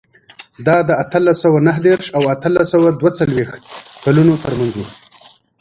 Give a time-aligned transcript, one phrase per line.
[0.67, 3.61] دا د اتلس سوه نهه دېرش او اتلس سوه دوه څلوېښت
[4.03, 4.81] کلونو ترمنځ و.